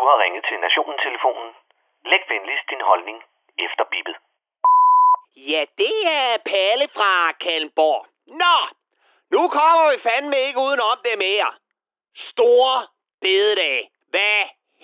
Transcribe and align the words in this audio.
Du 0.00 0.06
har 0.06 0.22
ringet 0.24 0.44
til 0.48 0.58
Nationen-telefonen. 0.66 1.50
Læg 2.10 2.22
venligst 2.28 2.70
din 2.70 2.80
holdning 2.90 3.18
efter 3.66 3.84
bippet. 3.92 4.16
Ja, 5.36 5.64
det 5.78 5.96
er 6.06 6.36
Palle 6.50 6.88
fra 6.96 7.32
Kalmborg. 7.32 8.06
Nå, 8.26 8.56
nu 9.34 9.48
kommer 9.48 9.92
vi 9.92 9.98
fandme 10.08 10.38
ikke 10.46 10.60
udenom 10.60 10.98
det 11.04 11.18
mere. 11.18 11.50
Store 12.30 12.86
bededag. 13.20 13.90
Hvad 14.12 14.40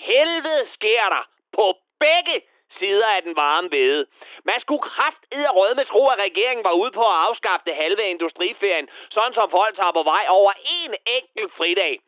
helvede 0.08 0.66
sker 0.76 1.04
der 1.14 1.24
på 1.52 1.64
begge 2.00 2.36
sider 2.68 3.08
af 3.16 3.22
den 3.22 3.36
varme 3.36 3.70
vede? 3.70 4.06
Man 4.44 4.60
skulle 4.60 4.82
kraft 4.82 5.22
rød 5.32 5.74
med 5.74 5.84
tro, 5.84 6.08
at 6.08 6.18
regeringen 6.18 6.64
var 6.64 6.72
ude 6.72 6.92
på 6.92 7.04
at 7.12 7.20
afskaffe 7.26 7.64
det 7.66 7.76
halve 7.76 8.02
af 8.02 8.10
industriferien, 8.10 8.88
sådan 9.10 9.34
som 9.34 9.50
folk 9.50 9.76
tager 9.76 9.92
på 9.92 10.02
vej 10.02 10.24
over 10.28 10.52
en 10.80 10.94
enkelt 11.06 11.52
fridag 11.52 12.00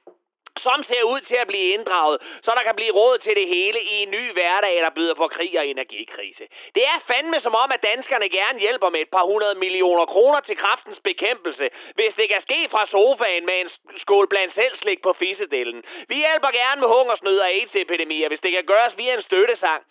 som 0.58 0.82
ser 0.82 1.02
ud 1.02 1.20
til 1.20 1.38
at 1.42 1.46
blive 1.46 1.72
inddraget, 1.74 2.18
så 2.42 2.50
der 2.56 2.62
kan 2.62 2.74
blive 2.74 2.92
råd 2.92 3.18
til 3.18 3.34
det 3.36 3.48
hele 3.48 3.80
i 3.82 3.94
en 4.02 4.10
ny 4.10 4.32
hverdag, 4.32 4.76
der 4.84 4.90
byder 4.90 5.14
på 5.14 5.28
krig 5.28 5.58
og 5.58 5.66
energikrise. 5.66 6.44
Det 6.74 6.84
er 6.92 6.98
fandme 7.06 7.40
som 7.40 7.54
om, 7.54 7.72
at 7.72 7.82
danskerne 7.82 8.28
gerne 8.28 8.58
hjælper 8.58 8.88
med 8.90 9.00
et 9.00 9.10
par 9.16 9.24
hundrede 9.30 9.54
millioner 9.54 10.06
kroner 10.06 10.40
til 10.40 10.56
kraftens 10.56 11.00
bekæmpelse, 11.00 11.70
hvis 11.94 12.14
det 12.14 12.28
kan 12.28 12.40
ske 12.40 12.68
fra 12.70 12.86
sofaen 12.86 13.46
med 13.46 13.60
en 13.60 13.70
skål 13.96 14.28
blandt 14.28 14.54
selv 14.54 14.76
slik 14.76 15.02
på 15.02 15.12
fissedellen. 15.12 15.84
Vi 16.08 16.14
hjælper 16.14 16.50
gerne 16.50 16.80
med 16.80 16.88
hungersnød 16.88 17.38
og 17.38 17.48
AIDS-epidemier, 17.48 18.28
hvis 18.28 18.40
det 18.40 18.52
kan 18.52 18.64
gøres 18.64 18.98
via 18.98 19.14
en 19.14 19.22
støttesang 19.22 19.82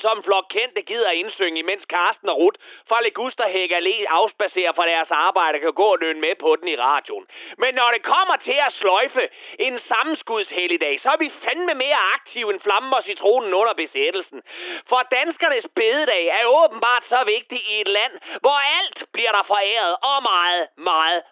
som 0.00 0.18
en 0.18 0.24
flok 0.24 0.46
kendte 0.50 0.82
gider 0.82 1.10
indsynge, 1.10 1.58
imens 1.58 1.84
Karsten 1.84 2.28
og 2.28 2.36
Ruth 2.38 2.58
fra 2.88 3.02
Legusterhæk 3.02 3.70
Allé 3.72 3.96
afspacerer 4.08 4.72
fra 4.72 4.86
deres 4.86 5.10
arbejde 5.10 5.58
kan 5.58 5.72
gå 5.72 5.88
og 5.94 5.98
løn 6.00 6.20
med 6.20 6.34
på 6.40 6.56
den 6.60 6.68
i 6.68 6.76
radioen. 6.76 7.26
Men 7.58 7.74
når 7.74 7.90
det 7.94 8.02
kommer 8.02 8.36
til 8.36 8.58
at 8.66 8.72
sløjfe 8.72 9.28
en 9.58 9.78
sammenskudshelligdag, 9.78 11.00
så 11.00 11.08
er 11.10 11.16
vi 11.16 11.30
fandme 11.44 11.74
mere 11.74 12.00
aktive 12.14 12.52
end 12.52 12.60
flammen 12.60 12.92
og 12.92 13.02
citronen 13.04 13.54
under 13.54 13.74
besættelsen. 13.74 14.42
For 14.88 15.00
danskernes 15.16 15.66
bededag 15.74 16.24
er 16.26 16.44
åbenbart 16.46 17.04
så 17.04 17.20
vigtig 17.26 17.60
i 17.72 17.80
et 17.80 17.88
land, 17.88 18.12
hvor 18.40 18.58
alt 18.78 18.98
bliver 19.12 19.32
der 19.32 19.42
foræret 19.42 19.96
og 20.10 20.22
meget, 20.22 20.68
meget, 20.76 21.22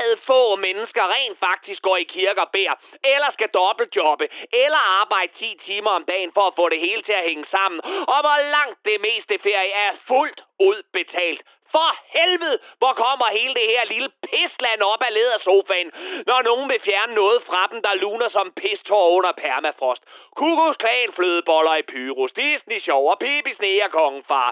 meget 0.00 0.18
få 0.30 0.56
mennesker 0.56 1.04
rent 1.14 1.38
faktisk 1.38 1.82
går 1.82 1.96
i 1.96 2.02
kirke 2.02 2.40
og 2.40 2.50
beder, 2.52 2.74
eller 3.04 3.30
skal 3.30 3.48
dobbeltjobbe, 3.48 4.28
eller 4.52 4.82
arbejde 5.00 5.32
10 5.34 5.56
timer 5.66 5.90
om 5.90 6.04
dagen 6.04 6.32
for 6.36 6.44
at 6.46 6.56
få 6.56 6.68
det 6.68 6.80
hele 6.80 7.02
til 7.02 7.12
at 7.12 7.28
hænge 7.30 7.44
sammen, 7.44 7.80
og 8.14 8.20
hvor 8.24 8.38
langt 8.56 8.78
det 8.84 8.98
meste 9.00 9.34
ferie 9.46 9.72
er 9.86 9.92
fuldt 10.08 10.40
ud 10.60 10.82
betalt. 10.92 11.42
For 11.74 11.90
helvede, 12.18 12.58
hvor 12.78 12.92
kommer 13.04 13.26
hele 13.38 13.54
det 13.54 13.66
her 13.74 13.84
lille 13.84 14.10
pisland 14.30 14.80
op 14.82 15.02
af 15.08 15.14
ledersofaen, 15.14 15.90
når 16.26 16.42
nogen 16.42 16.68
vil 16.70 16.80
fjerne 16.88 17.14
noget 17.14 17.42
fra 17.42 17.68
dem, 17.72 17.82
der 17.82 17.94
luner 17.94 18.28
som 18.28 18.52
pistår 18.56 19.08
under 19.16 19.32
permafrost. 19.32 20.02
Kukusklan 20.36 21.12
flødeboller 21.12 21.74
i 21.76 21.82
Pyrus, 21.82 22.32
Disney 22.32 22.78
sjov 22.78 23.10
og 23.10 23.18
Pippi 23.18 23.52
Sneer 23.54 24.22
far. 24.28 24.50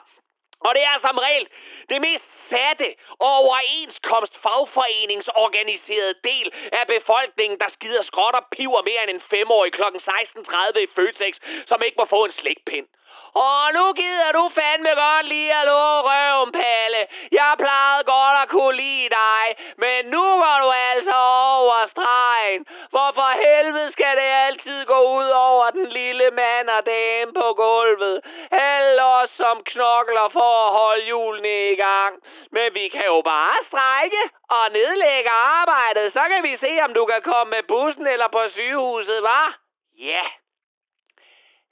Og 0.67 0.75
det 0.75 0.83
er 0.83 0.91
altså 0.95 1.09
som 1.09 1.19
regel 1.19 1.47
det 1.89 2.01
mest 2.01 2.25
satte 2.51 2.89
og 3.19 3.31
overenskomst 3.41 4.34
fagforeningsorganiserede 4.42 6.14
del 6.25 6.53
af 6.73 6.84
befolkningen, 6.87 7.59
der 7.59 7.69
skider 7.69 8.03
skråt 8.03 8.34
og 8.34 8.45
piver 8.53 8.83
mere 8.83 9.03
end 9.03 9.11
en 9.11 9.20
femårig 9.20 9.73
kl. 9.73 9.83
16.30 9.83 10.79
i 10.79 10.86
Føtex, 10.97 11.34
som 11.67 11.83
ikke 11.83 11.98
må 11.98 12.05
få 12.05 12.25
en 12.25 12.33
slikpind. 12.33 12.86
Og 13.34 13.73
nu 13.77 13.92
gider 13.92 14.33
du 14.33 14.45
fandme 14.59 14.92
godt 15.05 15.27
lige 15.27 15.55
at 15.61 15.67
lå 15.67 15.84
røven, 16.09 16.53
Palle. 16.53 17.03
Jeg 17.33 17.55
plejede 17.59 18.05
godt 18.05 18.36
at 18.42 18.48
kunne 18.48 18.77
lide 18.77 19.09
dig, 19.23 19.45
men 19.84 20.01
nu 20.14 20.25
går 20.42 20.59
du 20.64 20.70
altså 20.91 21.17
over 21.56 21.86
stregen. 21.95 22.61
For 22.95 23.09
for 23.19 23.31
helvede 23.45 23.92
skal 23.92 24.17
det 24.20 24.31
altid 24.47 24.84
gå 24.84 24.98
ud 25.19 25.29
over 25.29 25.70
den 25.70 25.86
lille 25.86 26.31
mand 26.31 26.69
og 26.77 26.86
dame 26.86 27.33
på 27.41 27.47
gulvet 27.62 28.17
eller 28.53 29.27
som 29.27 29.65
knokler 29.65 30.29
for 30.29 30.67
at 30.67 30.73
holde 30.73 31.05
julene 31.05 31.73
i 31.73 31.75
gang. 31.75 32.23
Men 32.51 32.75
vi 32.75 32.89
kan 32.89 33.05
jo 33.07 33.23
bare 33.25 33.57
strække 33.63 34.23
og 34.51 34.64
nedlægge 34.73 35.31
arbejdet. 35.31 36.13
Så 36.13 36.23
kan 36.31 36.42
vi 36.42 36.57
se, 36.57 36.81
om 36.81 36.95
du 36.95 37.07
kan 37.07 37.23
komme 37.23 37.51
med 37.51 37.63
bussen 37.63 38.07
eller 38.07 38.29
på 38.29 38.42
sygehuset, 38.48 39.23
var? 39.23 39.58
Ja. 39.98 40.25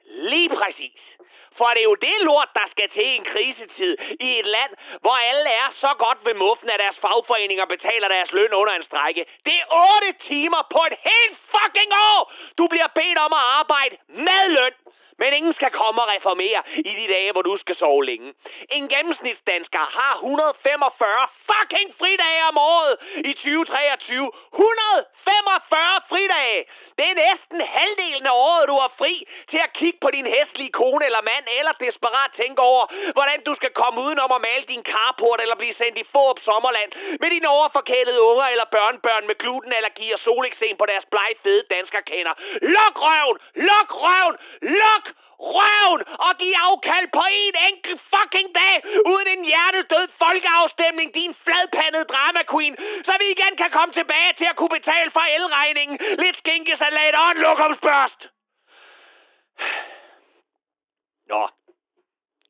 Lige 0.04 0.48
præcis. 0.48 1.16
For 1.58 1.68
det 1.74 1.80
er 1.80 1.90
jo 1.92 1.94
det 1.94 2.18
lort, 2.20 2.50
der 2.54 2.66
skal 2.74 2.88
til 2.88 3.06
en 3.06 3.24
krisetid 3.24 3.96
i 4.20 4.38
et 4.38 4.46
land, 4.46 4.72
hvor 5.00 5.16
alle 5.30 5.48
er 5.62 5.68
så 5.70 5.90
godt 5.98 6.18
ved 6.26 6.34
muffen, 6.34 6.70
at 6.70 6.78
deres 6.78 6.98
fagforeninger 6.98 7.66
betaler 7.74 8.08
deres 8.08 8.32
løn 8.32 8.52
under 8.54 8.72
en 8.72 8.82
strække. 8.82 9.26
Det 9.46 9.54
er 9.62 9.66
8 9.96 10.12
timer 10.20 10.62
på 10.70 10.80
et 10.90 10.96
helt 11.10 11.36
fucking 11.54 11.92
år! 12.10 12.32
Du 12.58 12.66
bliver 12.72 12.90
bedt 12.94 13.18
om 13.18 13.32
at 13.32 13.44
arbejde 13.60 13.96
med 14.08 14.42
løn. 14.56 14.75
Ingen 15.36 15.54
skal 15.58 15.70
komme 15.70 15.98
og 16.02 16.08
reformere 16.14 16.60
i 16.90 16.92
de 17.00 17.06
dage, 17.14 17.32
hvor 17.32 17.42
du 17.42 17.56
skal 17.56 17.74
sove 17.74 18.04
længe. 18.04 18.28
En 18.76 18.88
gennemsnitsdansker 18.88 19.84
har 19.98 20.14
145 20.14 21.28
fucking 21.48 21.88
fridage 21.98 22.42
om 22.50 22.56
året 22.74 22.94
i 23.30 23.32
2023. 23.32 24.30
145 24.52 26.00
fridage! 26.10 26.60
Det 26.98 27.06
er 27.10 27.16
næsten 27.26 27.60
halvdelen 27.76 28.26
af 28.32 28.34
året, 28.48 28.68
du 28.72 28.76
har 28.84 28.92
fri 29.00 29.14
til 29.50 29.60
at 29.66 29.72
kigge 29.80 29.98
på 30.02 30.10
din 30.16 30.26
hæslige 30.34 30.72
kone 30.80 31.04
eller 31.08 31.22
mand, 31.30 31.44
eller 31.58 31.72
desperat 31.86 32.30
tænke 32.40 32.60
over, 32.72 32.84
hvordan 33.16 33.38
du 33.48 33.52
skal 33.54 33.72
komme 33.80 33.98
udenom 34.06 34.32
at 34.32 34.40
male 34.48 34.64
din 34.72 34.84
carport 34.92 35.40
eller 35.40 35.56
blive 35.62 35.74
sendt 35.80 35.98
i 35.98 36.04
Fårup 36.12 36.40
Sommerland 36.48 36.90
med 37.20 37.30
dine 37.34 37.48
overforkælede 37.48 38.20
unger 38.30 38.46
eller 38.54 38.66
børnebørn 38.76 39.26
med 39.26 39.36
glutenallergi 39.42 40.06
og 40.12 40.18
soleksem 40.18 40.76
på 40.78 40.86
deres 40.86 41.06
blege 41.12 41.36
fede 41.42 41.62
dansker 41.74 42.00
kender. 42.00 42.34
Luk 42.74 42.96
røven! 43.06 43.36
Luk 43.68 43.90
røven! 44.04 44.36
Luk 44.62 45.04
røven 45.38 46.02
og 46.26 46.32
give 46.42 46.56
afkald 46.68 47.08
på 47.18 47.24
en 47.42 47.54
enkelt 47.70 48.00
fucking 48.12 48.48
dag, 48.60 48.74
uden 49.12 49.28
en 49.34 49.44
hjertedød 49.44 50.08
folkeafstemning, 50.24 51.14
din 51.14 51.34
fladpandede 51.44 52.04
drama 52.12 52.42
queen, 52.52 52.74
så 53.06 53.12
vi 53.20 53.26
igen 53.36 53.56
kan 53.56 53.70
komme 53.70 53.92
tilbage 53.94 54.32
til 54.38 54.44
at 54.44 54.56
kunne 54.56 54.74
betale 54.78 55.10
for 55.10 55.24
elregningen, 55.36 55.96
lidt 56.24 56.36
skinkesalat 56.38 57.14
og 57.14 57.30
en 57.30 57.36
lokumsbørst. 57.46 58.20
Nå, 61.30 61.48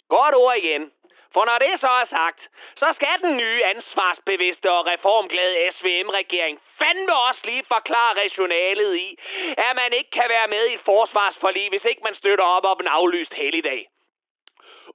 godt 0.08 0.34
ord 0.34 0.56
igen. 0.56 0.92
For 1.36 1.44
når 1.44 1.58
det 1.58 1.80
så 1.80 1.92
er 2.02 2.04
sagt, 2.04 2.50
så 2.76 2.88
skal 2.92 3.16
den 3.22 3.36
nye 3.36 3.64
ansvarsbevidste 3.64 4.72
og 4.72 4.86
reformglade 4.86 5.72
SVM-regering 5.72 6.60
fandme 6.78 7.14
også 7.28 7.40
lige 7.44 7.64
forklare 7.68 8.12
rationalet 8.22 8.96
i, 8.96 9.18
at 9.58 9.76
man 9.76 9.92
ikke 9.92 10.10
kan 10.10 10.28
være 10.28 10.48
med 10.48 10.66
i 10.66 10.74
et 10.74 10.80
forsvarsforlig, 10.80 11.68
hvis 11.68 11.84
ikke 11.84 12.02
man 12.04 12.14
støtter 12.14 12.44
op 12.44 12.64
om 12.64 12.78
en 12.80 12.86
aflyst 12.86 13.34
helligdag. 13.34 13.88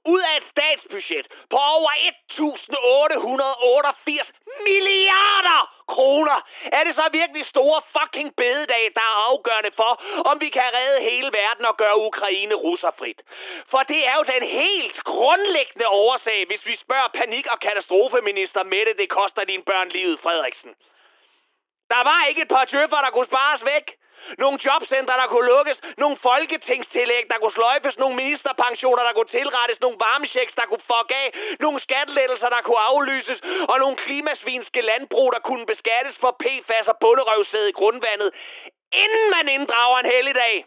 Ud 0.04 0.20
af 0.20 0.36
et 0.36 0.44
statsbudget 0.50 1.26
på 1.50 1.56
over 1.56 1.90
1.888 1.90 4.32
milliarder 4.68 5.84
kroner, 5.88 6.48
er 6.72 6.84
det 6.84 6.94
så 6.94 7.08
virkelig 7.12 7.46
store 7.46 7.82
fucking 7.96 8.36
bededag, 8.36 8.90
der 8.94 9.00
er 9.00 9.30
afgørende 9.30 9.70
for, 9.76 10.02
om 10.30 10.40
vi 10.40 10.48
kan 10.48 10.70
redde 10.74 11.10
hele 11.10 11.30
verden 11.32 11.64
og 11.64 11.76
gøre 11.76 11.98
Ukraine 11.98 12.54
russerfrit. 12.54 13.22
For 13.70 13.82
det 13.82 14.06
er 14.06 14.14
jo 14.16 14.22
den 14.34 14.48
helt 14.48 15.04
grundlæggende 15.04 15.88
årsag, 15.88 16.46
hvis 16.46 16.66
vi 16.66 16.76
spørger 16.76 17.08
panik- 17.14 17.52
og 17.52 17.60
katastrofeminister 17.60 18.62
Mette, 18.62 18.96
det 18.96 19.08
koster 19.08 19.44
dine 19.44 19.62
børn 19.62 19.88
livet, 19.88 20.20
Frederiksen. 20.20 20.74
Der 21.90 22.02
var 22.10 22.24
ikke 22.28 22.42
et 22.42 22.48
par 22.48 22.64
tøffer, 22.64 22.96
der 22.96 23.10
kunne 23.10 23.26
spares 23.26 23.64
væk. 23.64 24.01
Nogle 24.38 24.58
jobcentre, 24.64 25.14
der 25.22 25.26
kunne 25.26 25.46
lukkes. 25.46 25.80
Nogle 25.96 26.16
folketingstillæg, 26.16 27.24
der 27.30 27.38
kunne 27.38 27.52
sløjfes. 27.52 27.98
Nogle 27.98 28.16
ministerpensioner, 28.16 29.02
der 29.02 29.12
kunne 29.12 29.32
tilrettes. 29.38 29.80
Nogle 29.80 29.98
varmechecks, 29.98 30.54
der 30.54 30.66
kunne 30.66 30.86
fuck 30.92 31.10
af. 31.22 31.28
Nogle 31.60 31.80
skattelettelser, 31.80 32.48
der 32.48 32.62
kunne 32.62 32.82
aflyses. 32.90 33.40
Og 33.68 33.78
nogle 33.78 33.96
klimasvinske 33.96 34.80
landbrug, 34.80 35.32
der 35.32 35.38
kunne 35.38 35.66
beskattes 35.66 36.18
for 36.18 36.36
PFAS 36.42 36.88
og 36.88 36.96
bunderøvsæde 37.00 37.68
i 37.68 37.72
grundvandet. 37.72 38.30
Inden 38.92 39.30
man 39.30 39.48
inddrager 39.48 39.98
en 39.98 40.10
helligdag. 40.14 40.64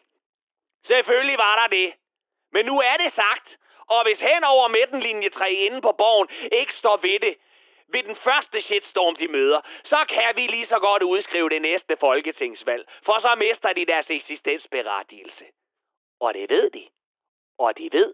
Selvfølgelig 0.83 1.37
var 1.37 1.55
der 1.61 1.67
det. 1.77 1.93
Men 2.53 2.65
nu 2.65 2.79
er 2.79 2.97
det 2.97 3.13
sagt. 3.13 3.57
Og 3.89 4.03
hvis 4.03 4.19
hen 4.19 4.43
over 4.43 4.67
midtenlinje 4.67 5.29
3 5.29 5.51
inde 5.51 5.81
på 5.81 5.91
borgen 5.91 6.27
ikke 6.51 6.73
står 6.73 6.97
ved 6.97 7.19
det, 7.19 7.35
ved 7.87 8.03
den 8.03 8.15
første 8.15 8.61
shitstorm, 8.61 9.15
de 9.15 9.27
møder, 9.27 9.61
så 9.83 10.05
kan 10.09 10.35
vi 10.35 10.47
lige 10.47 10.65
så 10.65 10.79
godt 10.79 11.03
udskrive 11.03 11.49
det 11.49 11.61
næste 11.61 11.97
folketingsvalg, 11.97 12.87
for 13.03 13.19
så 13.19 13.35
mister 13.37 13.73
de 13.73 13.85
deres 13.85 14.09
eksistensberettigelse. 14.09 15.45
Og 16.19 16.33
det 16.33 16.49
ved 16.49 16.69
de. 16.69 16.87
Og 17.57 17.77
de 17.77 17.89
ved, 17.91 18.13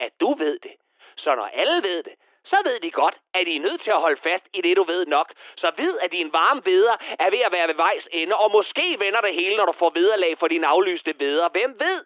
at 0.00 0.12
du 0.20 0.34
ved 0.34 0.58
det. 0.58 0.74
Så 1.16 1.34
når 1.34 1.46
alle 1.46 1.82
ved 1.82 2.02
det, 2.02 2.14
så 2.44 2.56
ved 2.64 2.80
de 2.80 2.90
godt, 2.90 3.16
at 3.34 3.46
de 3.46 3.56
er 3.56 3.60
nødt 3.60 3.80
til 3.80 3.90
at 3.90 4.00
holde 4.00 4.20
fast 4.20 4.48
i 4.52 4.60
det, 4.60 4.76
du 4.76 4.84
ved 4.84 5.06
nok. 5.06 5.32
Så 5.56 5.72
ved, 5.76 5.98
at 5.98 6.12
din 6.12 6.32
varme 6.32 6.62
veder 6.64 6.96
er 7.18 7.30
ved 7.30 7.38
at 7.38 7.52
være 7.52 7.68
ved 7.68 7.74
vejs 7.74 8.08
ende, 8.12 8.36
og 8.36 8.50
måske 8.50 8.96
vender 8.98 9.20
det 9.20 9.34
hele, 9.34 9.56
når 9.56 9.66
du 9.66 9.72
får 9.72 9.90
vederlag 9.90 10.38
for 10.38 10.48
din 10.48 10.64
aflyste 10.64 11.14
veder. 11.18 11.48
Hvem 11.48 11.80
ved? 11.80 12.04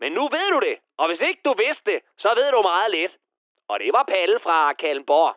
Men 0.00 0.12
nu 0.12 0.28
ved 0.28 0.50
du 0.50 0.60
det, 0.60 0.78
og 0.98 1.08
hvis 1.08 1.20
ikke 1.20 1.40
du 1.44 1.54
vidste 1.54 1.92
det, 1.92 2.00
så 2.18 2.34
ved 2.34 2.50
du 2.50 2.62
meget 2.62 2.90
lidt. 2.90 3.12
Og 3.68 3.80
det 3.80 3.92
var 3.92 4.02
Palle 4.02 4.40
fra 4.40 4.72
Kalmborg. 4.72 5.36